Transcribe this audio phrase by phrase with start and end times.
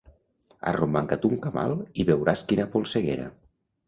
[0.69, 3.29] Arromanga't un camal i veuràs quina polseguera.